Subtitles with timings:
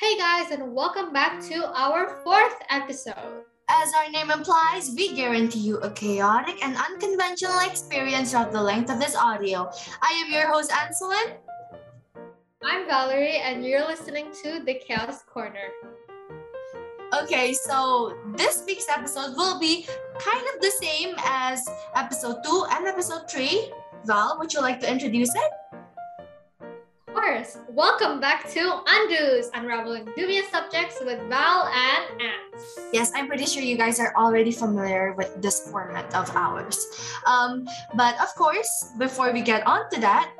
[0.00, 3.44] Hey guys, and welcome back to our fourth episode.
[3.68, 8.90] As our name implies, we guarantee you a chaotic and unconventional experience throughout the length
[8.90, 9.70] of this audio.
[10.00, 11.36] I am your host, Anselin.
[12.64, 15.68] I'm Valerie, and you're listening to The Chaos Corner.
[17.22, 19.86] Okay, so this week's episode will be
[20.18, 21.62] kind of the same as
[21.94, 23.70] episode 2 and episode 3.
[24.06, 25.59] Val, would you like to introduce it?
[27.10, 27.58] Of course.
[27.70, 32.78] Welcome back to Undo's Unraveling Dubious Subjects with Val and Ants.
[32.92, 36.78] Yes, I'm pretty sure you guys are already familiar with this format of ours.
[37.26, 40.30] Um, but of course, before we get on to that,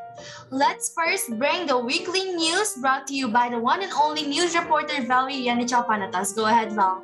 [0.50, 4.54] let's first bring the weekly news brought to you by the one and only news
[4.54, 6.36] reporter Valerie Yanichal Panatas.
[6.36, 7.02] Go ahead, Val.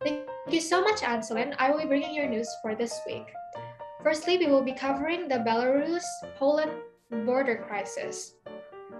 [0.00, 1.54] Thank you so much, Anselin.
[1.58, 3.28] I will be bringing your news for this week.
[4.02, 6.06] Firstly, we will be covering the Belarus
[6.38, 6.70] Poland
[7.10, 8.34] border crisis.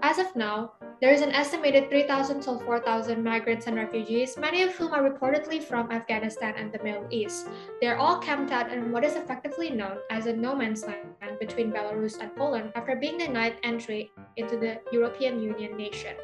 [0.03, 4.75] As of now, there is an estimated 3,000 to 4,000 migrants and refugees, many of
[4.75, 7.47] whom are reportedly from Afghanistan and the Middle East.
[7.81, 11.39] They are all camped out in what is effectively known as a no man's land
[11.39, 16.15] between Belarus and Poland after being denied entry into the European Union nation.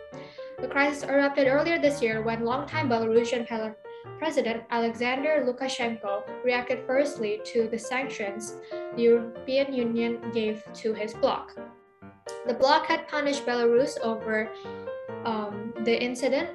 [0.60, 3.48] The crisis erupted earlier this year when longtime Belarusian
[4.18, 8.58] President Alexander Lukashenko reacted firstly to the sanctions
[8.96, 11.56] the European Union gave to his bloc.
[12.46, 14.50] The bloc had punished Belarus over
[15.26, 16.50] um, the incident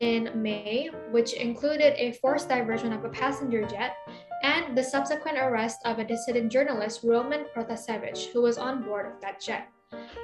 [0.00, 3.96] in May, which included a forced diversion of a passenger jet
[4.42, 9.20] and the subsequent arrest of a dissident journalist, Roman Protasevich, who was on board of
[9.20, 9.68] that jet.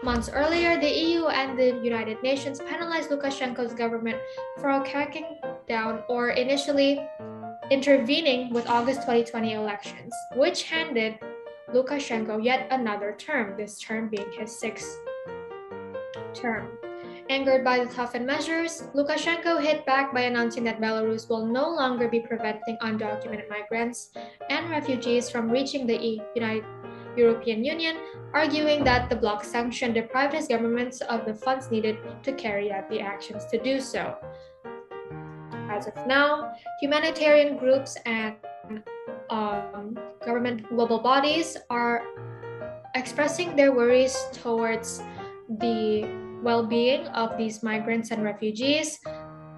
[0.03, 4.19] Months earlier, the EU and the United Nations penalized Lukashenko's government
[4.61, 5.27] for cracking
[5.67, 7.07] down or initially
[7.71, 11.19] intervening with August 2020 elections, which handed
[11.75, 15.01] Lukashenko yet another term, this term being his sixth
[16.33, 16.69] term.
[17.29, 22.07] Angered by the toughened measures, Lukashenko hit back by announcing that Belarus will no longer
[22.09, 24.11] be preventing undocumented migrants
[24.49, 26.65] and refugees from reaching the United
[27.17, 27.97] European Union,
[28.33, 32.89] arguing that the bloc sanction deprived his governments of the funds needed to carry out
[32.91, 34.15] the actions to do so.
[35.77, 38.37] As of now, humanitarian groups and
[39.29, 42.01] um, government global bodies are
[42.95, 45.03] expressing their worries towards
[45.61, 46.09] the
[46.43, 48.99] well-being of these migrants and refugees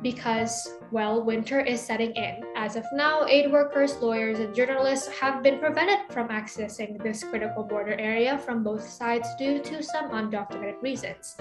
[0.02, 2.42] because well winter is setting in.
[2.56, 7.62] As of now aid workers lawyers and journalists have been prevented from accessing this critical
[7.62, 11.36] border area from both sides due to some undocumented reasons.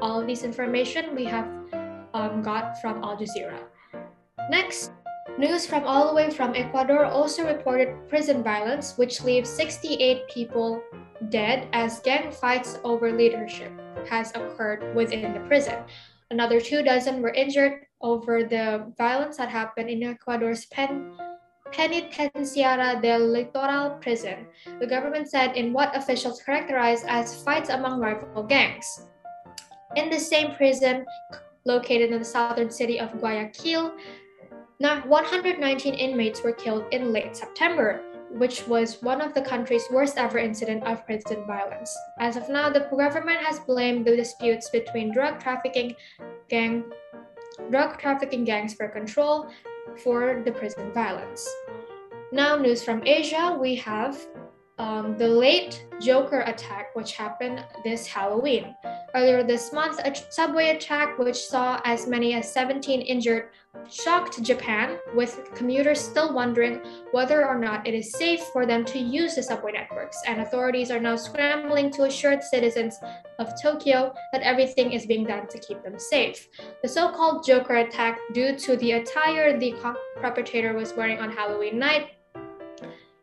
[0.00, 1.44] All of these information we have
[2.14, 3.60] um, got from al jazeera
[4.52, 4.92] next
[5.38, 10.82] News from all the way from Ecuador also reported prison violence, which leaves 68 people
[11.30, 13.72] dead as gang fights over leadership
[14.10, 15.78] has occurred within the prison.
[16.30, 21.16] Another two dozen were injured over the violence that happened in Ecuador's pen,
[21.72, 24.46] Penitenciaria del Litoral prison,
[24.80, 29.08] the government said in what officials characterized as fights among rival gangs.
[29.96, 31.06] In the same prison,
[31.64, 33.92] located in the southern city of Guayaquil,
[34.82, 40.18] now, 119 inmates were killed in late September, which was one of the country's worst
[40.18, 41.96] ever incident of prison violence.
[42.18, 45.94] As of now, the government has blamed the disputes between drug trafficking
[46.48, 46.82] gang
[47.70, 49.46] drug trafficking gangs for control
[50.02, 51.48] for the prison violence.
[52.32, 54.18] Now, news from Asia, we have
[54.82, 58.74] um, the late Joker attack, which happened this Halloween.
[59.14, 63.50] Earlier this month, a subway attack, which saw as many as 17 injured,
[63.88, 66.80] shocked Japan, with commuters still wondering
[67.12, 70.18] whether or not it is safe for them to use the subway networks.
[70.26, 72.98] And authorities are now scrambling to assure citizens
[73.38, 76.48] of Tokyo that everything is being done to keep them safe.
[76.82, 79.74] The so called Joker attack, due to the attire the
[80.16, 82.08] perpetrator was wearing on Halloween night,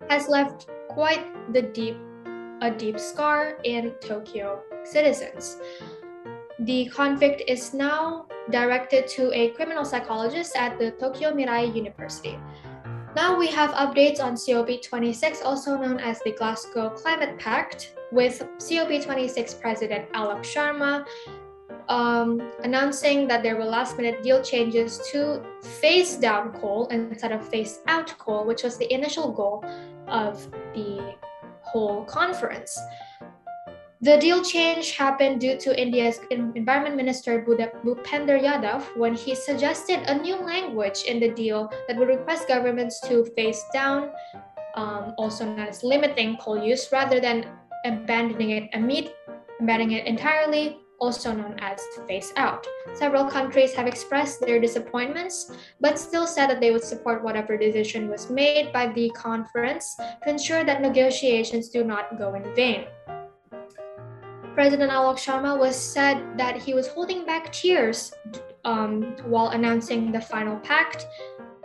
[0.10, 1.96] has left quite the deep
[2.62, 5.58] a deep scar in Tokyo citizens.
[6.60, 12.38] The convict is now directed to a criminal psychologist at the Tokyo Mirai University.
[13.16, 19.62] Now we have updates on COP26, also known as the Glasgow Climate Pact, with COP26
[19.62, 21.06] President Alok Sharma
[21.90, 27.48] um, announcing that there were last minute deal changes to phase down coal instead of
[27.48, 29.66] phase out coal, which was the initial goal
[30.10, 31.16] of the
[31.62, 32.80] whole conference.
[34.02, 40.16] The deal change happened due to India's Environment Minister Bhupender Yadav when he suggested a
[40.16, 44.12] new language in the deal that would request governments to phase down,
[44.76, 47.46] um, also known as limiting coal use, rather than
[47.84, 48.72] abandoning it,
[49.60, 52.66] abandoning it entirely also known as phase out.
[52.94, 58.10] Several countries have expressed their disappointments, but still said that they would support whatever decision
[58.10, 62.86] was made by the conference to ensure that negotiations do not go in vain.
[64.54, 68.12] President Alok Sharma was said that he was holding back tears
[68.66, 71.08] um, while announcing the final pact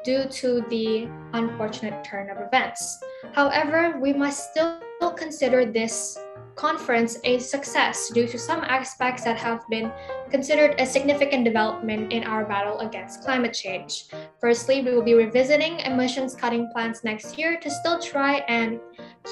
[0.04, 2.98] due to the unfortunate turn of events.
[3.32, 4.78] However, we must still
[5.16, 6.18] consider this
[6.56, 9.92] conference a success due to some aspects that have been
[10.30, 14.06] considered a significant development in our battle against climate change.
[14.40, 18.80] Firstly, we will be revisiting emissions cutting plans next year to still try and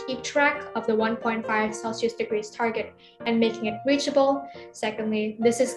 [0.06, 2.94] keep track of the 1.5 Celsius degrees target
[3.26, 4.48] and making it reachable.
[4.72, 5.76] Secondly, this is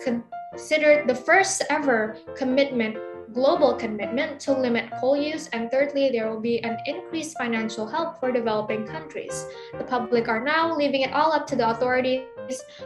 [0.54, 2.98] considered the first ever commitment
[3.36, 8.18] global commitment to limit coal use, and thirdly, there will be an increased financial help
[8.20, 9.46] for developing countries.
[9.78, 12.24] The public are now leaving it all up to the authorities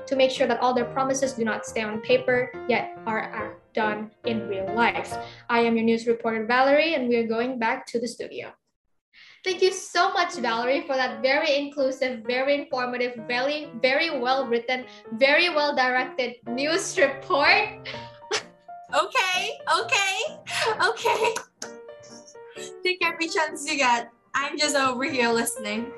[0.08, 4.10] to make sure that all their promises do not stay on paper, yet are done
[4.26, 5.16] in real life.
[5.50, 8.52] I am your news reporter, Valerie, and we are going back to the studio.
[9.46, 14.86] Thank you so much, Valerie, for that very inclusive, very informative, very, very well written,
[15.14, 17.88] very well directed news report.
[18.90, 20.18] Okay, okay,
[20.84, 21.36] okay.
[22.84, 24.12] Take every chance you get.
[24.34, 25.92] I'm just over here listening.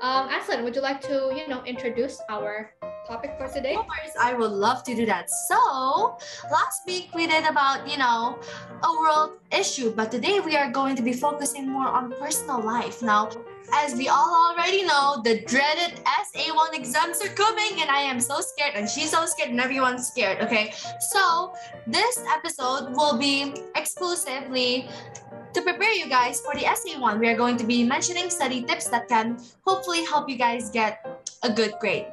[0.00, 2.70] Um, Aslan, would you like to, you know, introduce our
[3.12, 3.76] topic for today?
[3.76, 5.28] Of course, I would love to do that.
[5.28, 6.16] So,
[6.50, 8.38] last week we did about, you know,
[8.82, 13.02] a world issue, but today we are going to be focusing more on personal life.
[13.02, 13.28] Now,
[13.74, 18.40] as we all already know, the dreaded SA1 exams are coming, and I am so
[18.40, 20.40] scared, and she's so scared, and everyone's scared.
[20.40, 20.72] Okay,
[21.12, 21.52] so
[21.86, 24.88] this episode will be exclusively
[25.52, 27.20] to prepare you guys for the SA1.
[27.20, 29.36] We are going to be mentioning study tips that can
[29.66, 31.04] hopefully help you guys get
[31.42, 32.06] a good grade.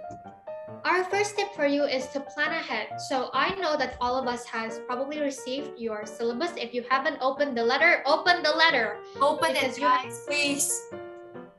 [0.85, 3.01] Our first tip for you is to plan ahead.
[3.09, 6.51] So I know that all of us has probably received your syllabus.
[6.55, 8.99] If you haven't opened the letter, open the letter.
[9.19, 10.87] Open it, guys, please.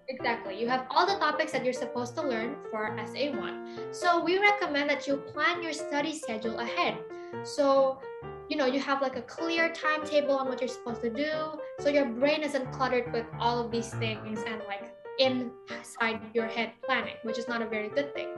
[0.08, 0.58] Exactly.
[0.58, 3.94] You have all the topics that you're supposed to learn for SA1.
[3.94, 6.96] So we recommend that you plan your study schedule ahead.
[7.44, 8.00] So,
[8.48, 11.60] you know, you have like a clear timetable on what you're supposed to do.
[11.78, 14.90] So your brain isn't cluttered with all of these things and like
[15.20, 18.28] inside your head planning, which is not a very good thing.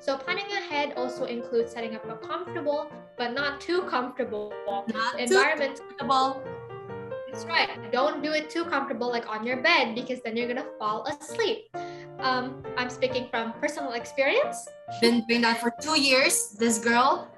[0.00, 5.76] So planning ahead also includes setting up a comfortable but not too comfortable not environment.
[5.76, 6.42] Too comfortable.
[7.30, 7.68] That's right.
[7.92, 11.68] Don't do it too comfortable like on your bed because then you're gonna fall asleep.
[12.20, 14.68] Um, I'm speaking from personal experience.
[15.00, 16.56] Been doing that for two years.
[16.58, 17.28] This girl.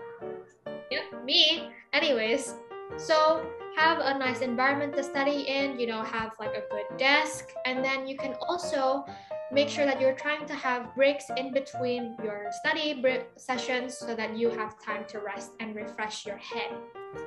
[0.90, 1.70] Yep, me.
[1.92, 2.54] Anyways,
[2.96, 3.44] so
[3.76, 7.84] have a nice environment to study in, you know, have like a good desk, and
[7.84, 9.04] then you can also
[9.52, 13.04] make sure that you're trying to have breaks in between your study
[13.36, 16.72] sessions so that you have time to rest and refresh your head.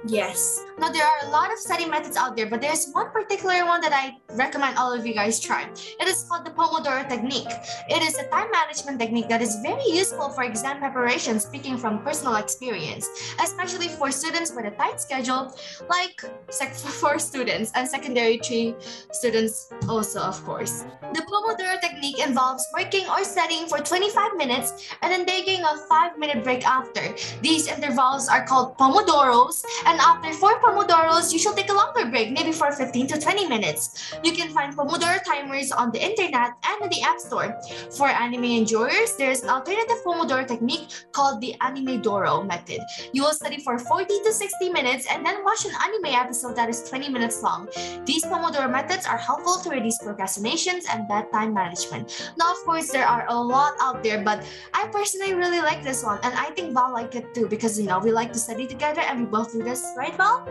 [0.08, 0.64] Yes.
[0.78, 3.82] Now, there are a lot of study methods out there, but there's one particular one
[3.82, 5.68] that I recommend all of you guys try.
[6.00, 7.52] It is called the Pomodoro Technique.
[7.90, 12.02] It is a time management technique that is very useful for exam preparation, speaking from
[12.04, 13.10] personal experience,
[13.44, 15.54] especially for students with a tight schedule,
[15.90, 16.22] like
[17.02, 18.76] for students and secondary tree
[19.12, 20.86] students also, of course.
[21.14, 26.44] The Pomodoro Technique involves working or studying for 25 minutes and then taking a 5-minute
[26.44, 27.02] break after.
[27.42, 32.32] These intervals are called Pomodoros and after four Pomodoros, you should take a longer break,
[32.32, 34.14] maybe for 15 to 20 minutes.
[34.24, 37.60] You can find Pomodoro timers on the internet and in the App Store.
[37.92, 42.80] For anime enjoyers, there is an alternative Pomodoro technique called the Anime Doro method.
[43.14, 46.70] You will study for 40 to 60 minutes and then watch an anime episode that
[46.70, 47.68] is 20 minutes long.
[48.06, 52.34] These Pomodoro methods are helpful to reduce procrastinations and bad time management.
[52.38, 54.44] Now, of course, there are a lot out there, but
[54.74, 57.86] I personally really like this one, and I think Val like it too because you
[57.86, 60.48] know we like to study together and we both this, right, Val?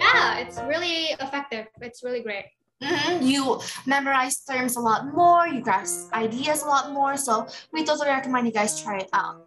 [0.00, 1.66] Yeah, it's really effective.
[1.82, 2.46] It's really great.
[2.82, 3.26] Mm-hmm.
[3.26, 7.16] You memorize terms a lot more, you grasp ideas a lot more.
[7.16, 9.44] So we totally recommend you guys try it out.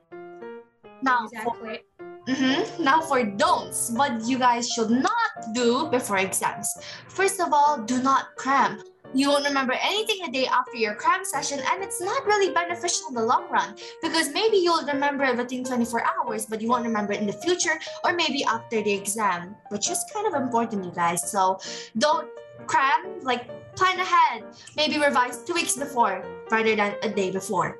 [1.01, 1.79] Now, exactly.
[1.97, 6.69] For, mm-hmm, now for don'ts, what you guys should not do before exams.
[7.07, 8.83] First of all, do not cram.
[9.13, 13.09] You won't remember anything a day after your cram session, and it's not really beneficial
[13.09, 16.85] in the long run because maybe you'll remember it within 24 hours, but you won't
[16.85, 20.85] remember it in the future or maybe after the exam, which is kind of important,
[20.85, 21.29] you guys.
[21.29, 21.59] So
[21.97, 22.29] don't
[22.67, 24.45] cram, like plan ahead.
[24.77, 27.79] Maybe revise two weeks before rather than a day before.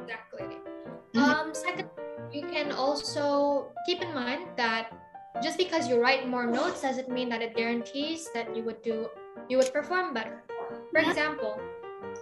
[0.00, 0.56] Exactly.
[1.12, 1.18] Mm-hmm.
[1.18, 1.90] Um, second,
[2.32, 4.92] you can also keep in mind that
[5.42, 9.08] just because you write more notes doesn't mean that it guarantees that you would do
[9.48, 10.42] you would perform better.
[10.90, 11.60] For example,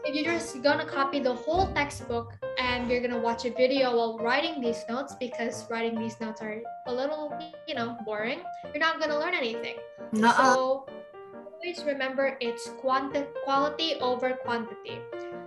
[0.04, 4.18] if you're just gonna copy the whole textbook and you're gonna watch a video while
[4.18, 7.32] writing these notes because writing these notes are a little,
[7.66, 8.40] you know, boring,
[8.72, 9.76] you're not gonna learn anything.
[10.12, 10.54] Nuh-uh.
[10.54, 10.86] So
[11.34, 15.00] always remember it's quanti- quality over quantity.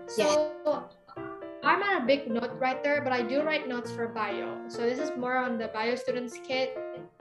[0.07, 0.53] So
[1.63, 4.57] I'm not a big note writer, but I do write notes for bio.
[4.69, 6.77] So this is more on the bio students kit,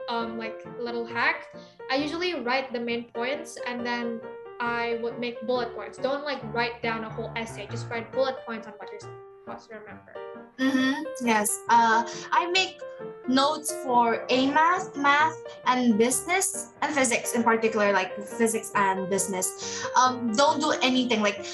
[0.07, 1.47] um, like little hack.
[1.91, 4.21] I usually write the main points and then
[4.59, 5.97] I would make bullet points.
[5.97, 7.67] Don't like write down a whole essay.
[7.69, 10.13] Just write bullet points on what you're supposed to remember.
[10.59, 11.03] Mm-hmm.
[11.25, 11.59] Yes.
[11.69, 12.81] Uh, I make
[13.27, 19.85] notes for A math, math, and business, and physics in particular, like physics and business.
[19.95, 21.45] Um, don't do anything like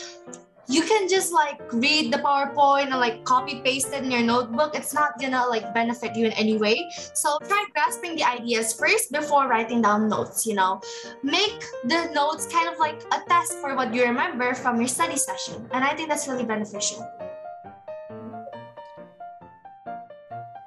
[0.67, 4.75] you can just like read the PowerPoint and like copy paste it in your notebook.
[4.75, 6.89] It's not gonna like benefit you in any way.
[7.13, 10.81] So try grasping the ideas first before writing down notes, you know.
[11.21, 15.17] Make the notes kind of like a test for what you remember from your study
[15.17, 15.67] session.
[15.71, 17.05] And I think that's really beneficial.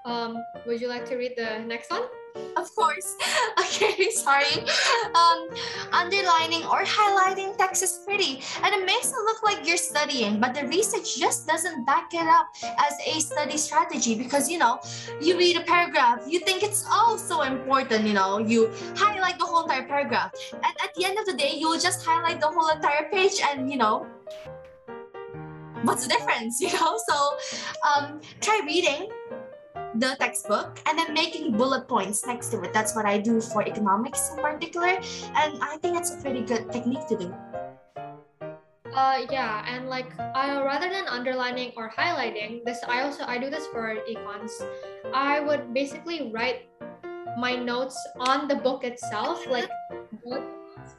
[0.05, 0.37] Um,
[0.67, 2.03] would you like to read the next one?
[2.57, 3.17] Of course.
[3.67, 4.65] Okay, sorry.
[5.15, 5.49] Um,
[5.93, 10.55] underlining or highlighting text is pretty and it makes it look like you're studying, but
[10.55, 14.79] the research just doesn't back it up as a study strategy because you know,
[15.21, 19.45] you read a paragraph, you think it's oh so important, you know, you highlight the
[19.45, 20.33] whole entire paragraph.
[20.53, 23.41] And at the end of the day, you will just highlight the whole entire page
[23.51, 24.07] and you know,
[25.83, 26.99] what's the difference, you know?
[27.09, 27.37] So
[27.87, 29.09] um, try reading
[29.99, 32.73] the textbook and then making bullet points next to it.
[32.73, 34.99] That's what I do for economics in particular.
[35.37, 37.35] And I think it's a pretty good technique to do.
[38.97, 43.51] Uh, yeah, and like I rather than underlining or highlighting this, I also I do
[43.51, 44.53] this for econs.
[45.13, 46.69] I would basically write
[47.37, 49.69] my notes on the book itself, like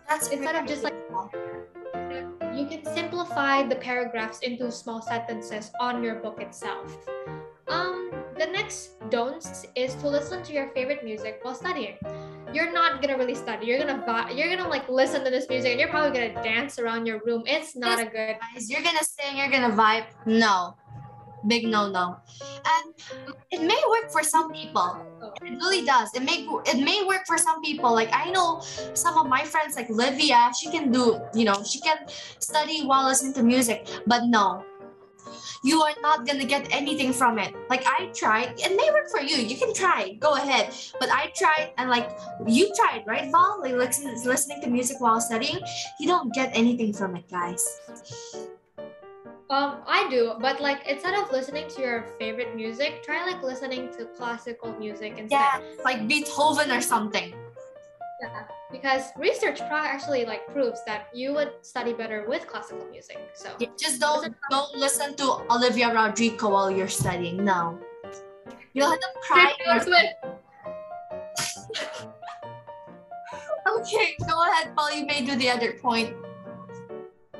[0.07, 0.93] That's instead of just like
[2.53, 6.97] you can simplify the paragraphs into small sentences on your book itself.
[7.67, 11.97] Um, the next don'ts is to listen to your favorite music while studying.
[12.53, 13.65] You're not gonna really study.
[13.65, 16.79] You're gonna vi- you're gonna like listen to this music and you're probably gonna dance
[16.79, 17.43] around your room.
[17.45, 18.37] It's not a good.
[18.67, 20.05] you're gonna sing, you're gonna vibe.
[20.25, 20.75] No.
[21.45, 22.17] Big no no.
[22.41, 22.93] And
[23.51, 24.97] it may work for some people.
[25.21, 25.33] Oh.
[25.41, 26.09] It really does.
[26.13, 27.93] It may it may work for some people.
[27.93, 28.59] Like I know
[28.93, 31.97] some of my friends like Livia, she can do, you know, she can
[32.39, 33.87] study while listening to music.
[34.07, 34.65] But no.
[35.63, 37.53] You are not gonna get anything from it.
[37.69, 39.37] Like I tried, it may work for you.
[39.37, 40.73] You can try, go ahead.
[40.99, 42.09] But I tried, and like
[42.45, 43.59] you tried, right, Val?
[43.61, 45.59] Like listen, listening to music while studying,
[45.99, 47.63] you don't get anything from it, guys.
[49.49, 53.89] Um, I do, but like instead of listening to your favorite music, try like listening
[53.97, 55.39] to classical music instead.
[55.39, 57.33] Yeah, like Beethoven or something.
[58.21, 63.17] Yeah, because research pro- actually like proves that you would study better with classical music.
[63.33, 67.43] So Yeah, just don't don't listen to Olivia Rodrigo while you're studying.
[67.43, 67.79] No,
[68.73, 69.55] you'll end up crying.
[73.67, 74.91] Okay, go ahead, Paul.
[74.95, 76.15] You may do the other point.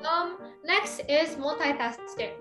[0.04, 2.34] Um, next is multitasking.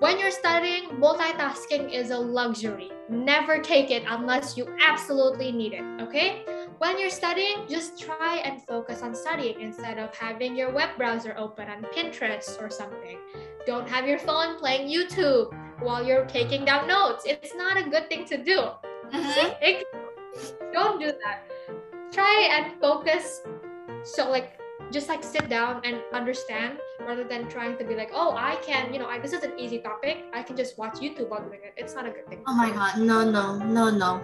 [0.00, 2.90] When you're studying, multitasking is a luxury.
[3.08, 6.44] Never take it unless you absolutely need it, okay?
[6.82, 11.32] When you're studying, just try and focus on studying instead of having your web browser
[11.38, 13.18] open on Pinterest or something.
[13.68, 17.22] Don't have your phone playing YouTube while you're taking down notes.
[17.24, 18.58] It's not a good thing to do.
[19.12, 19.82] Mhm.
[20.72, 21.46] Don't do that.
[22.10, 23.42] Try and focus.
[24.02, 24.58] So like
[24.90, 28.92] just like sit down and understand rather than trying to be like, oh, I can,
[28.92, 30.24] you know, I, this is an easy topic.
[30.34, 31.74] I can just watch YouTube while doing it.
[31.76, 32.42] It's not a good thing.
[32.48, 34.20] Oh my god, no, no, no, no.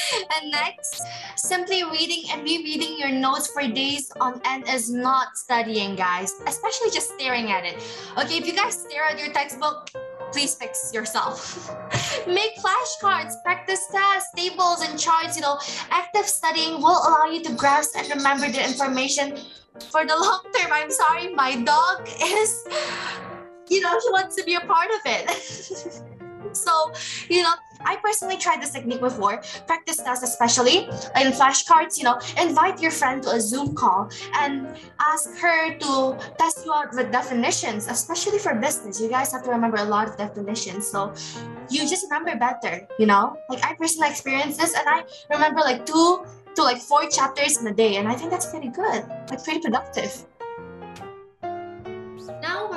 [0.40, 1.02] and next,
[1.36, 6.90] simply reading and rereading your notes for days on end is not studying, guys, especially
[6.90, 7.76] just staring at it.
[8.18, 9.90] Okay, if you guys stare at your textbook,
[10.32, 11.70] please fix yourself.
[12.26, 15.36] Make flashcards, practice tests, tables, and charts.
[15.36, 15.58] You know,
[15.90, 19.36] active studying will allow you to grasp and remember the information
[19.90, 20.72] for the long term.
[20.72, 22.66] I'm sorry, my dog is,
[23.68, 25.30] you know, he wants to be a part of it.
[26.52, 26.92] so,
[27.28, 30.84] you know, I personally tried this technique before, practice tasks especially
[31.20, 34.68] in flashcards, you know, invite your friend to a Zoom call and
[35.00, 39.00] ask her to test you out with definitions, especially for business.
[39.00, 40.86] You guys have to remember a lot of definitions.
[40.86, 41.12] So
[41.70, 43.36] you just remember better, you know?
[43.48, 46.24] Like I personally experienced this and I remember like two
[46.54, 49.60] to like four chapters in a day, and I think that's pretty good, like pretty
[49.60, 50.26] productive.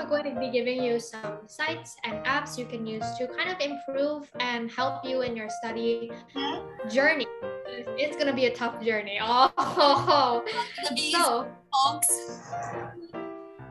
[0.10, 3.60] Going to be giving you some sites and apps you can use to kind of
[3.60, 6.12] improve and help you in your study
[6.90, 7.26] journey.
[7.98, 9.20] It's gonna be a tough journey.
[9.24, 10.46] Oh,
[11.12, 11.48] so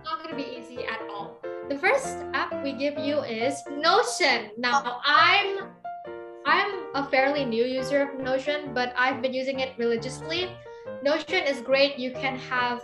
[0.05, 1.39] not gonna be easy at all.
[1.69, 4.51] The first app we give you is Notion.
[4.59, 5.69] Now, I'm
[6.45, 10.51] I'm a fairly new user of Notion, but I've been using it religiously.
[11.03, 11.99] Notion is great.
[11.99, 12.83] You can have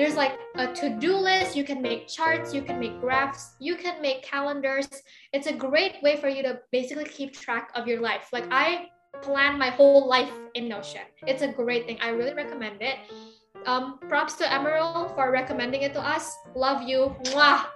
[0.00, 4.00] there's like a to-do list, you can make charts, you can make graphs, you can
[4.00, 4.88] make calendars.
[5.34, 8.28] It's a great way for you to basically keep track of your life.
[8.32, 8.88] Like I
[9.20, 11.02] plan my whole life in Notion.
[11.26, 11.98] It's a great thing.
[12.00, 12.96] I really recommend it.
[13.66, 16.34] Um, props to Emerald for recommending it to us.
[16.54, 17.14] Love you.
[17.24, 17.66] Mwah.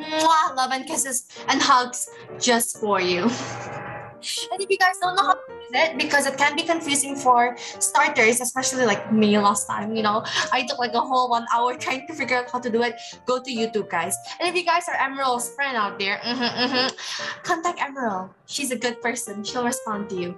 [0.00, 2.08] Mwah, love and kisses and hugs
[2.40, 3.28] just for you.
[4.50, 5.37] And if you guys don't know how
[5.74, 10.24] it, because it can be confusing for starters, especially like me last time, you know,
[10.52, 12.96] I took like a whole one hour trying to figure out how to do it.
[13.26, 14.16] Go to YouTube, guys.
[14.40, 18.30] And if you guys are Emerald's friend out there, mm-hmm, mm-hmm, contact Emerald.
[18.46, 19.44] She's a good person.
[19.44, 20.34] She'll respond to you.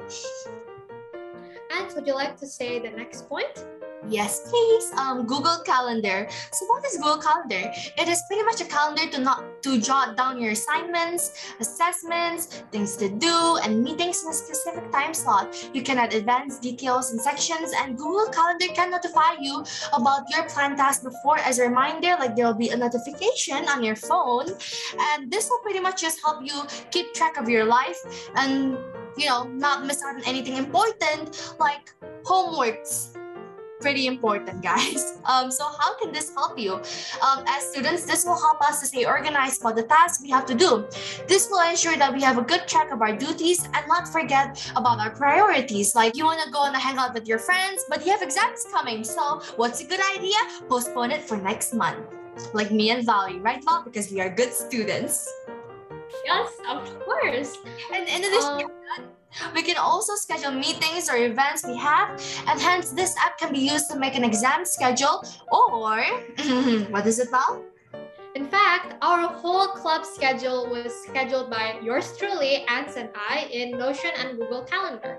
[1.73, 3.65] And would you like to say the next point?
[4.09, 4.93] Yes, please.
[4.97, 6.27] Um, Google Calendar.
[6.53, 7.71] So what is Google Calendar?
[7.99, 12.97] It is pretty much a calendar to not to jot down your assignments, assessments, things
[12.97, 15.55] to do, and meetings in a specific time slot.
[15.75, 20.45] You can add advanced details and sections, and Google Calendar can notify you about your
[20.49, 22.17] planned task before as a reminder.
[22.19, 24.49] Like there will be a notification on your phone,
[25.13, 28.01] and this will pretty much just help you keep track of your life
[28.37, 28.79] and
[29.19, 31.93] you know not miss out on anything important like
[32.23, 33.17] homeworks
[33.81, 35.17] pretty important, guys.
[35.31, 36.75] Um, so how can this help you?
[36.75, 40.45] Um, as students, this will help us to stay organized about the tasks we have
[40.47, 40.89] to do.
[41.29, 44.59] This will ensure that we have a good track of our duties and not forget
[44.75, 45.95] about our priorities.
[45.95, 48.65] Like you want to go on a hangout with your friends, but you have exams
[48.73, 49.05] coming.
[49.05, 50.39] So what's a good idea?
[50.69, 52.01] Postpone it for next month.
[52.53, 53.83] Like me and Valerie, right, Val?
[53.85, 55.31] Because we are good students.
[56.25, 57.57] Yes, of course.
[57.95, 58.67] And in addition
[58.99, 59.11] um,
[59.55, 62.11] we can also schedule meetings or events we have,
[62.47, 66.03] and hence this app can be used to make an exam schedule or
[66.91, 67.63] what is it, Val?
[68.35, 73.77] In fact, our whole club schedule was scheduled by yours truly, Ants and I, in
[73.77, 75.19] Notion and Google Calendar.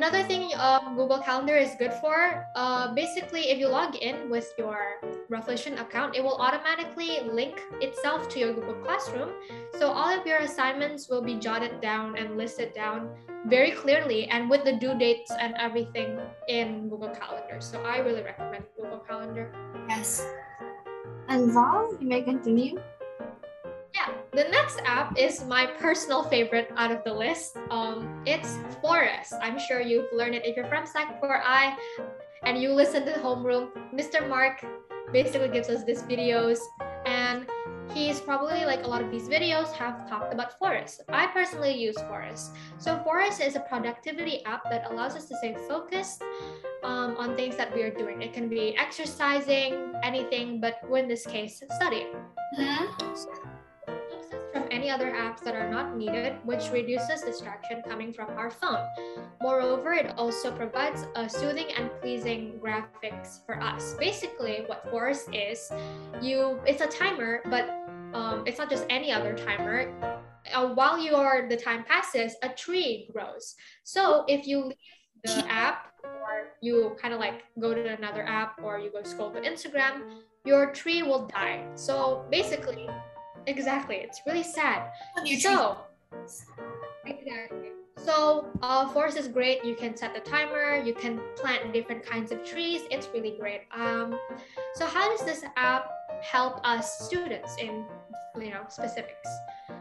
[0.00, 4.48] Another thing um, Google Calendar is good for, uh, basically, if you log in with
[4.56, 4.96] your
[5.28, 9.28] Reflection account, it will automatically link itself to your Google Classroom.
[9.78, 13.10] So all of your assignments will be jotted down and listed down
[13.44, 17.60] very clearly and with the due dates and everything in Google Calendar.
[17.60, 19.52] So I really recommend Google Calendar.
[19.86, 20.26] Yes.
[21.28, 22.80] And Val, you may continue.
[23.94, 27.56] Yeah, the next app is my personal favorite out of the list.
[27.70, 29.34] Um, it's Forest.
[29.42, 31.74] I'm sure you've learned it if you're from Sec 4i
[32.44, 33.70] and you listen to the homeroom.
[33.92, 34.28] Mr.
[34.28, 34.64] Mark
[35.12, 36.58] basically gives us these videos
[37.04, 37.46] and
[37.92, 41.02] he's probably like a lot of these videos have talked about Forest.
[41.08, 42.52] I personally use Forest.
[42.78, 46.22] So Forest is a productivity app that allows us to stay focused
[46.84, 48.22] um, on things that we are doing.
[48.22, 52.14] It can be exercising, anything, but in this case, studying.
[52.58, 53.14] Mm-hmm.
[54.80, 58.50] So, from any other apps that are not needed, which reduces distraction coming from our
[58.50, 58.86] phone.
[59.40, 63.94] Moreover, it also provides a soothing and pleasing graphics for us.
[63.98, 65.70] Basically, what Forest is,
[66.22, 67.68] you it's a timer, but
[68.14, 69.92] um, it's not just any other timer.
[70.52, 73.54] Uh, while are, the time passes, a tree grows.
[73.84, 74.76] So if you leave
[75.24, 79.30] the app or you kind of like go to another app or you go scroll
[79.32, 81.66] to Instagram, your tree will die.
[81.74, 82.88] So basically,
[83.50, 83.96] Exactly.
[83.96, 84.90] It's really sad.
[85.40, 85.76] So,
[87.04, 87.70] exactly.
[87.98, 89.64] So, uh, Forest is great.
[89.64, 90.76] You can set the timer.
[90.76, 92.82] You can plant different kinds of trees.
[92.90, 93.62] It's really great.
[93.74, 94.18] Um,
[94.74, 95.90] so, how does this app
[96.22, 97.84] help us students in
[98.40, 99.28] you know specifics?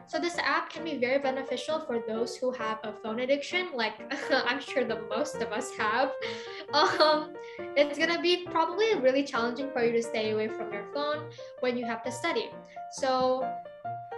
[0.09, 3.93] So this app can be very beneficial for those who have a phone addiction, like
[4.31, 6.11] I'm sure the most of us have.
[6.71, 7.33] Um,
[7.75, 11.75] it's gonna be probably really challenging for you to stay away from your phone when
[11.75, 12.51] you have to study.
[12.91, 13.51] So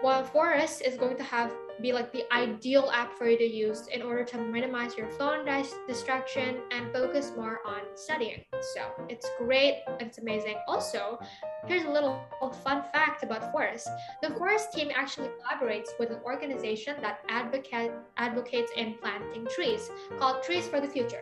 [0.02, 3.88] while Forest is going to have be like the ideal app for you to use
[3.88, 8.44] in order to minimize your phone dis- distraction and focus more on studying.
[8.74, 10.56] So it's great, it's amazing.
[10.68, 11.20] Also,
[11.66, 12.22] here's a little
[12.64, 13.90] fun fact about Forest.
[14.22, 20.44] The Forest team actually collaborates with an organization that advocate, advocates in planting trees called
[20.44, 21.22] Trees for the Future.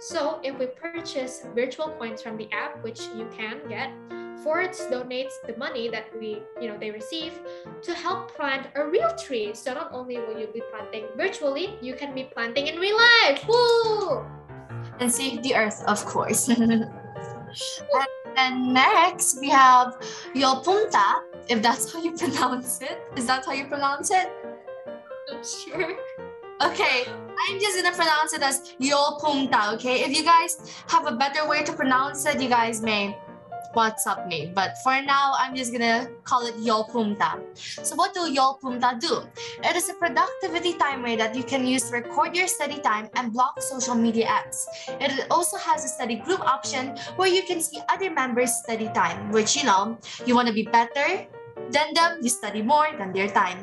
[0.00, 3.90] So if we purchase virtual coins from the app, which you can get,
[4.44, 7.40] Forest donates the money that we, you know, they receive
[7.80, 9.54] to help plant a real tree.
[9.54, 13.42] So not only will you be planting virtually, you can be planting in real life.
[13.48, 14.22] Woo!
[15.00, 16.48] And save the earth, of course.
[16.48, 16.90] and
[18.36, 19.96] then next we have
[20.34, 23.00] Yeolpumta, if that's how you pronounce it.
[23.16, 24.30] Is that how you pronounce it?
[25.32, 25.96] I'm sure.
[26.62, 27.04] Okay,
[27.48, 30.04] I'm just gonna pronounce it as Yeolpumta, okay?
[30.04, 33.16] If you guys have a better way to pronounce it, you guys may
[33.74, 34.50] WhatsApp me.
[34.54, 37.38] But for now, I'm just gonna call it Yeolpumta.
[37.58, 39.22] So what do Yeolpumta do?
[39.62, 43.32] It is a productivity timer that you can use to record your study time and
[43.32, 44.66] block social media apps.
[45.00, 49.30] It also has a study group option where you can see other members' study time,
[49.30, 51.26] which you know, you want to be better
[51.70, 53.58] than them, you study more than their time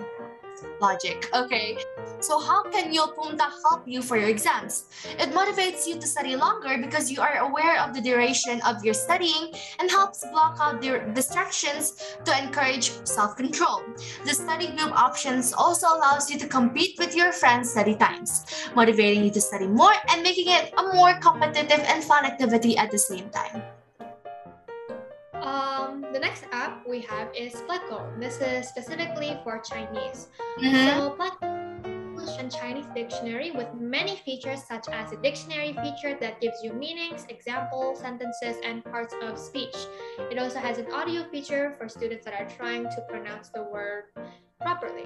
[0.82, 1.30] logic.
[1.34, 1.78] Okay,
[2.20, 4.86] so how can your Yeolpumta help you for your exams?
[5.20, 8.94] It motivates you to study longer because you are aware of the duration of your
[8.94, 13.84] studying and helps block out the distractions to encourage self-control.
[14.26, 19.24] The study group options also allows you to compete with your friends' study times, motivating
[19.24, 22.98] you to study more and making it a more competitive and fun activity at the
[22.98, 23.62] same time.
[25.42, 28.20] Um, the next app we have is Pleco.
[28.20, 30.30] This is specifically for Chinese.
[30.60, 31.00] Mm-hmm.
[31.00, 31.62] So Pleco
[32.22, 36.72] English and Chinese dictionary with many features such as a dictionary feature that gives you
[36.74, 39.76] meanings, examples, sentences, and parts of speech.
[40.30, 44.04] It also has an audio feature for students that are trying to pronounce the word
[44.62, 45.06] properly.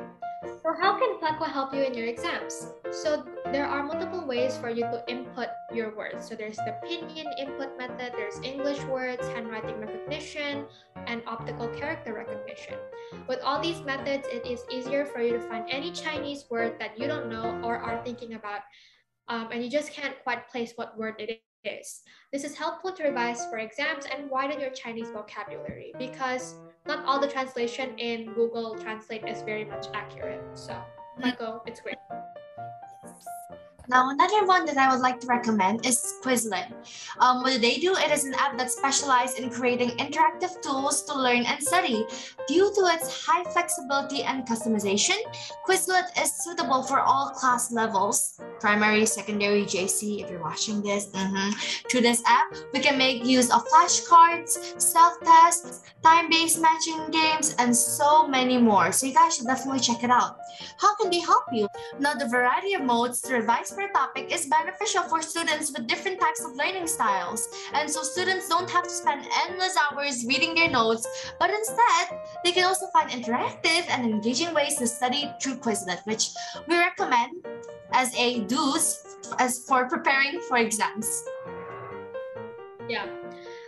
[0.62, 2.72] So how can Pleco help you in your exams?
[2.92, 6.28] So there are multiple ways for you to input your words.
[6.28, 10.66] So there's the pinyin input method, there's English words, handwriting recognition,
[11.08, 12.76] and optical character recognition.
[13.28, 17.00] With all these methods, it is easier for you to find any Chinese word that
[17.00, 18.62] you don't know or are thinking about,
[19.28, 22.02] um, and you just can't quite place what word it is.
[22.32, 26.56] This is helpful to revise for exams and widen your Chinese vocabulary because
[26.88, 30.42] not all the translation in Google Translate is very much accurate.
[30.54, 31.24] So, mm-hmm.
[31.24, 31.98] Pleco, it's great.
[33.88, 36.72] Now, another one that I would like to recommend is Quizlet.
[37.20, 37.96] Um, what do they do?
[37.96, 42.06] It is an app that specializes in creating interactive tools to learn and study.
[42.48, 45.18] Due to its high flexibility and customization,
[45.68, 51.08] Quizlet is suitable for all class levels, primary, secondary, JC, if you're watching this.
[51.08, 51.52] Mm-hmm.
[51.90, 58.28] Through this app, we can make use of flashcards, self-tests, time-based matching games, and so
[58.28, 58.92] many more.
[58.92, 60.38] So you guys should definitely check it out.
[60.78, 61.68] How can they help you?
[62.00, 66.20] Now, the variety of modes to revise per topic is beneficial for students with different
[66.20, 67.48] types of learning styles.
[67.74, 71.06] And so students don't have to spend endless hours reading their notes,
[71.40, 76.30] but instead, they can also find interactive and engaging ways to study through Quizlet, which
[76.68, 77.46] we recommend
[77.92, 81.24] as a do's as for preparing for exams.
[82.88, 83.08] Yeah.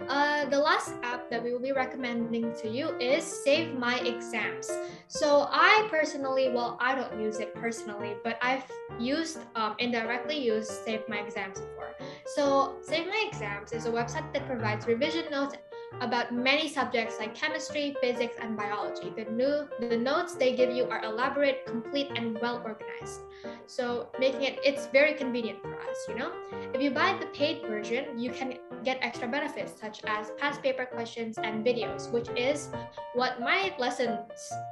[0.08, 4.70] Uh, the last app that we will be recommending to you is Save My Exams.
[5.08, 8.64] So I personally, well, I don't use it personally, but I've
[9.00, 11.96] used, um, indirectly used Save My Exams before.
[12.36, 15.56] So Save My Exams is a website that provides revision notes
[16.02, 19.12] about many subjects like chemistry, physics, and biology.
[19.16, 23.22] The new the notes they give you are elaborate, complete, and well organized.
[23.66, 26.32] So making it it's very convenient for us, you know?
[26.74, 30.86] If you buy the paid version, you can get extra benefits such as past paper
[30.86, 32.70] questions and videos, which is
[33.14, 34.20] what my lessons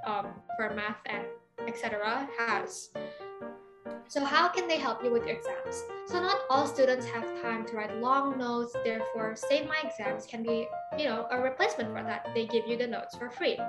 [0.05, 1.25] um, for math and
[1.67, 2.27] etc.
[2.37, 2.89] has.
[4.07, 5.83] So how can they help you with your exams?
[6.07, 10.43] So not all students have time to write long notes, therefore Save My Exams can
[10.43, 12.29] be, you know, a replacement for that.
[12.33, 13.59] They give you the notes for free.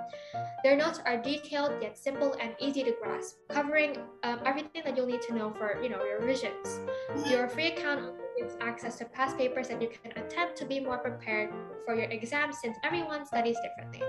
[0.63, 5.07] Their notes are detailed yet simple and easy to grasp, covering um, everything that you'll
[5.07, 6.81] need to know for, you know, your revisions.
[7.27, 10.99] Your free account gives access to past papers that you can attempt to be more
[10.99, 11.51] prepared
[11.87, 14.03] for your exams since everyone studies differently.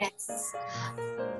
[0.00, 0.54] Yes.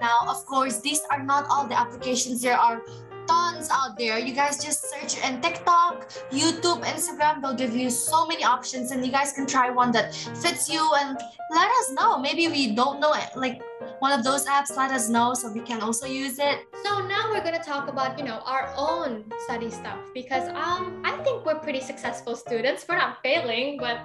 [0.01, 2.43] Now, of course, these are not all the applications.
[2.43, 2.83] There are
[3.27, 4.19] tons out there.
[4.19, 7.43] You guys just search in TikTok, YouTube, Instagram.
[7.43, 10.83] They'll give you so many options, and you guys can try one that fits you
[11.01, 11.19] and
[11.51, 12.19] let us know.
[12.19, 13.61] Maybe we don't know it, like
[14.01, 14.77] one of those apps.
[14.77, 16.67] Let us know so we can also use it.
[16.85, 21.17] So now we're gonna talk about you know our own study stuff because um I
[21.25, 22.85] think we're pretty successful students.
[22.89, 24.01] We're not failing, but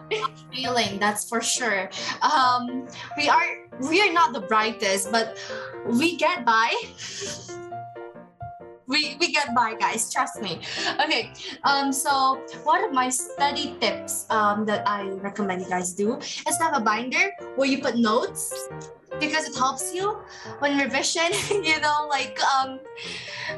[0.54, 1.90] failing that's for sure.
[2.22, 5.38] Um, we are we are not the brightest, but
[5.86, 6.74] we get by.
[8.88, 10.60] we, we get by guys trust me.
[11.04, 11.32] Okay
[11.64, 16.58] um so one of my study tips um that i recommend you guys do is
[16.58, 18.68] to have a binder where you put notes
[19.20, 20.18] because it helps you
[20.60, 21.32] when revision
[21.64, 22.80] you know like um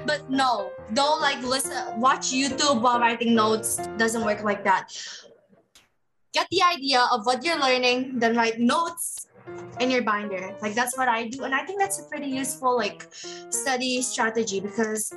[0.06, 3.78] but no don't like listen watch youtube while writing notes.
[3.98, 4.92] Doesn't work like that.
[6.34, 9.23] Get the idea of what you're learning then write notes
[9.80, 10.56] in your binder.
[10.62, 11.44] Like that's what I do.
[11.44, 15.14] And I think that's a pretty useful like study strategy because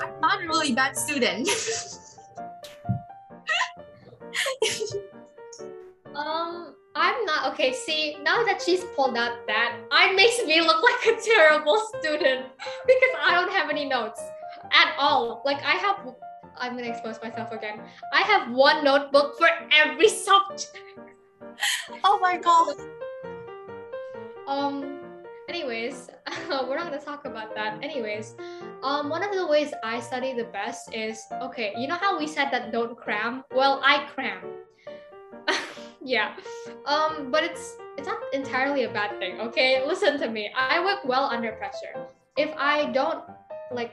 [0.00, 1.48] I'm not a really bad student.
[6.14, 7.72] um I'm not okay.
[7.72, 12.46] See, now that she's pulled out that, it makes me look like a terrible student
[12.86, 14.20] because I don't have any notes
[14.72, 15.42] at all.
[15.44, 16.14] Like I have
[16.58, 17.80] I'm gonna expose myself again.
[18.12, 20.76] I have one notebook for every subject.
[22.04, 22.76] Oh my god
[24.46, 25.00] Um,
[25.48, 26.10] anyways,
[26.48, 27.82] we're not gonna talk about that.
[27.82, 28.36] Anyways,
[28.82, 31.72] um, one of the ways I study the best is okay.
[31.76, 33.44] You know how we said that don't cram?
[33.54, 34.40] Well, I cram.
[36.04, 36.36] yeah.
[36.86, 39.40] Um, but it's it's not entirely a bad thing.
[39.40, 40.50] Okay, listen to me.
[40.56, 42.06] I work well under pressure.
[42.36, 43.24] If I don't
[43.70, 43.92] like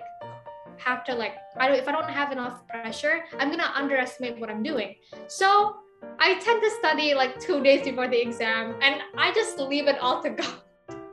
[0.77, 4.49] have to like I don't if I don't have enough pressure, I'm gonna underestimate what
[4.49, 4.95] I'm doing.
[5.27, 5.75] So
[6.19, 9.97] I tend to study like two days before the exam and I just leave it
[9.99, 10.55] all to God.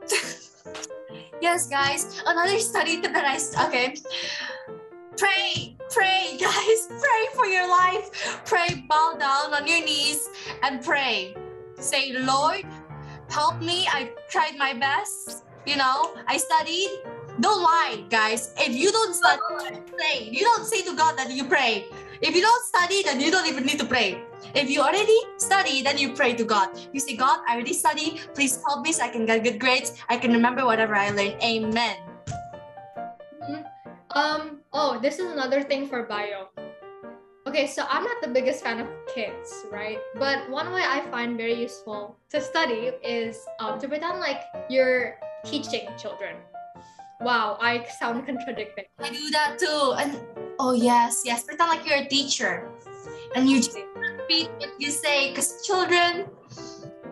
[1.41, 3.95] yes, guys, another study tip that I okay.
[5.17, 8.41] Pray, pray, guys, pray for your life.
[8.45, 10.29] Pray, bow down on your knees
[10.61, 11.35] and pray.
[11.79, 12.63] Say, Lord,
[13.29, 13.87] help me.
[13.87, 15.43] I tried my best.
[15.65, 16.89] You know, I studied.
[17.39, 18.53] Don't lie, guys.
[18.57, 19.41] If you don't study,
[19.85, 20.29] pray.
[20.31, 21.85] You don't say to God that you pray.
[22.21, 24.23] If you don't study, then you don't even need to pray.
[24.55, 26.69] If you already study, then you pray to God.
[26.93, 28.21] You say, God, I already study.
[28.33, 29.93] Please help me so I can get good grades.
[30.09, 31.37] I can remember whatever I learned.
[31.43, 31.97] Amen.
[33.43, 33.61] Mm-hmm.
[34.17, 36.49] Um, oh, this is another thing for bio.
[37.47, 39.99] Okay, so I'm not the biggest fan of kids, right?
[40.15, 45.19] But one way I find very useful to study is um, to pretend like you're
[45.45, 46.35] teaching children.
[47.21, 48.85] Wow, I sound contradicting.
[48.99, 49.93] I do that too.
[49.97, 50.19] And
[50.59, 52.69] oh yes, yes, pretend like you're a teacher.
[53.35, 56.27] And you just repeat what you say because children,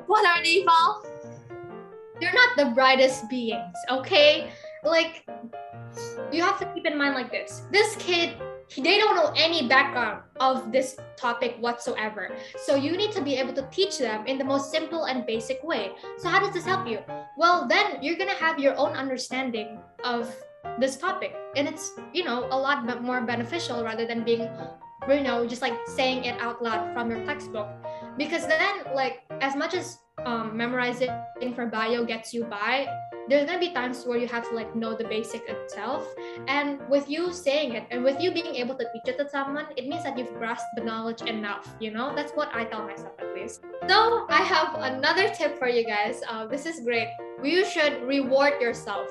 [0.08, 1.06] what are they, Val?
[2.20, 4.52] They're not the brightest beings, okay?
[4.84, 5.26] Like,
[6.32, 7.64] you have to keep in mind like this.
[7.72, 8.38] This kid,
[8.78, 12.36] they don't know any background of this topic whatsoever.
[12.64, 15.64] So you need to be able to teach them in the most simple and basic
[15.64, 15.92] way.
[16.18, 17.00] So how does this help you?
[17.38, 20.34] Well, then you're gonna have your own understanding of
[20.80, 24.48] this topic, and it's you know a lot more beneficial rather than being
[25.08, 27.68] you know just like saying it out loud from your textbook.
[28.18, 31.10] Because then like as much as um, memorizing
[31.54, 32.88] for bio gets you by
[33.28, 36.08] there's gonna be times where you have to like know the basic itself.
[36.48, 39.66] And with you saying it and with you being able to teach it to someone
[39.76, 42.14] it means that you've grasped the knowledge enough you know?
[42.16, 43.62] That's what i tell myself at least.
[43.88, 46.22] So i have another tip for you guys.
[46.30, 47.10] Uh, this is great.
[47.44, 49.10] You should reward yourself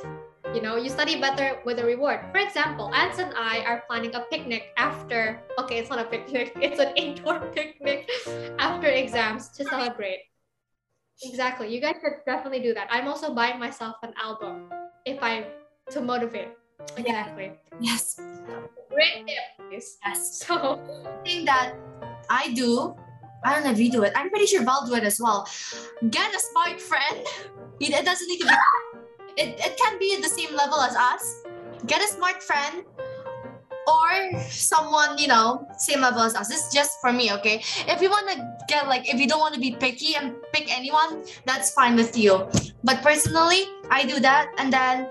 [0.52, 2.20] you know, you study better with a reward.
[2.32, 6.52] For example, Ans and I are planning a picnic after, okay, it's not a picnic,
[6.56, 8.10] it's an indoor picnic
[8.58, 10.20] after exams to celebrate.
[11.22, 11.72] Exactly.
[11.72, 12.88] You guys should definitely do that.
[12.90, 14.68] I'm also buying myself an album
[15.06, 15.46] if I
[15.90, 16.48] to motivate.
[16.96, 17.52] Exactly.
[17.80, 18.20] Yes.
[18.90, 19.70] Great tip.
[19.70, 19.96] Yes.
[20.44, 20.80] So
[21.24, 21.74] thing that
[22.28, 22.94] I do,
[23.44, 24.12] I don't know if you do it.
[24.16, 25.48] I'm pretty sure Val do it as well.
[26.10, 27.26] Get a smart friend.
[27.80, 28.54] It doesn't need to be
[29.36, 31.42] it, it can be at the same level as us.
[31.86, 32.84] Get a smart friend
[33.86, 36.48] or someone, you know, same level as us.
[36.48, 37.62] This is just for me, okay?
[37.86, 40.74] If you want to get like, if you don't want to be picky and pick
[40.74, 42.48] anyone, that's fine with you.
[42.82, 45.08] But personally, I do that and then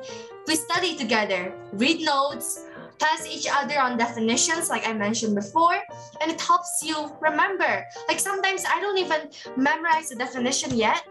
[0.48, 2.66] we study together, read notes,
[2.98, 5.78] test each other on definitions, like I mentioned before,
[6.22, 7.86] and it helps you remember.
[8.08, 11.08] Like sometimes I don't even memorize the definition yet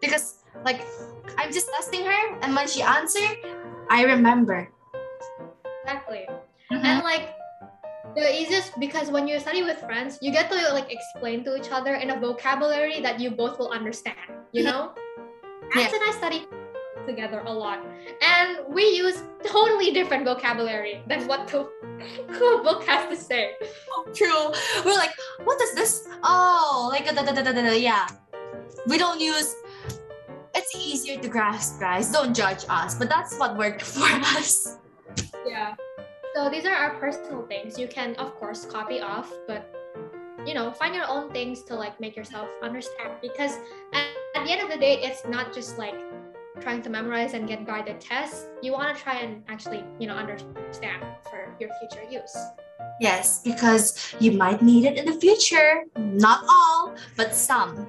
[0.00, 0.86] because like
[1.38, 3.38] I'm just testing her, and when she answered,
[3.90, 4.68] I remember.
[5.84, 6.26] Exactly.
[6.70, 6.84] Mm-hmm.
[6.84, 7.34] And like
[8.14, 11.70] the easiest because when you study with friends, you get to like explain to each
[11.70, 14.16] other in a vocabulary that you both will understand.
[14.52, 14.92] You know,
[15.76, 15.88] yeah.
[15.88, 16.46] and I study
[17.06, 17.80] together a lot,
[18.20, 21.68] and we use totally different vocabulary than what the
[22.64, 23.52] book has to say.
[24.14, 24.52] True.
[24.84, 25.12] We're like,
[25.44, 26.08] what is this?
[26.22, 28.06] Oh, like da, da, da, da, da, yeah.
[28.86, 29.54] We don't use
[30.62, 32.12] it's easier to grasp, guys.
[32.12, 34.06] Don't judge us, but that's what worked for
[34.38, 34.78] us.
[35.46, 35.74] Yeah.
[36.34, 37.78] So these are our personal things.
[37.78, 39.68] You can, of course, copy off, but
[40.46, 43.10] you know, find your own things to like make yourself understand.
[43.20, 43.58] Because
[43.92, 45.94] at, at the end of the day, it's not just like
[46.60, 48.46] trying to memorize and get guided tests.
[48.62, 52.36] You want to try and actually, you know, understand for your future use.
[53.00, 55.84] Yes, because you might need it in the future.
[55.96, 57.88] Not all, but some.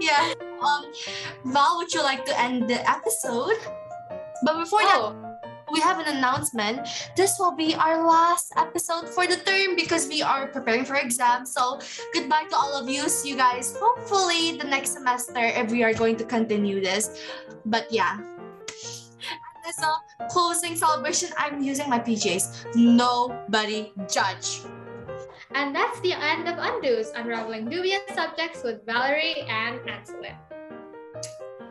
[0.00, 0.34] Yeah.
[0.60, 0.84] Um,
[1.44, 3.56] Val, would you like to end the episode?
[4.42, 5.14] But before oh.
[5.14, 5.30] that,
[5.72, 6.88] we have an announcement.
[7.16, 11.52] This will be our last episode for the term because we are preparing for exams.
[11.52, 11.80] So
[12.12, 13.08] goodbye to all of you.
[13.08, 17.22] See you guys hopefully the next semester if we are going to continue this.
[17.64, 18.18] But yeah.
[19.68, 22.74] As a closing celebration, I'm using my PJs.
[22.74, 24.62] Nobody judge.
[25.54, 30.36] And that's the end of Undo's Unraveling Dubious Subjects with Valerie and Anselin.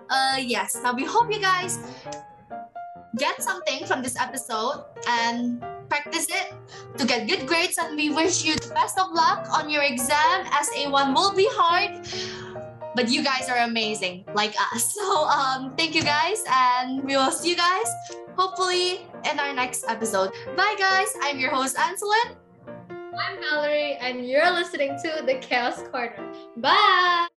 [0.09, 0.77] Uh, yes.
[0.83, 1.79] Now we hope you guys
[3.17, 6.53] get something from this episode and practice it
[6.97, 7.77] to get good grades.
[7.77, 10.45] And we wish you the best of luck on your exam.
[10.45, 12.05] SA1 will be hard,
[12.95, 14.93] but you guys are amazing, like us.
[14.99, 17.87] So um, thank you guys, and we will see you guys
[18.35, 20.31] hopefully in our next episode.
[20.55, 21.07] Bye, guys.
[21.21, 22.35] I'm your host, Anselin.
[23.19, 26.33] I'm Valerie, and you're listening to The Chaos Corner.
[26.57, 27.29] Bye!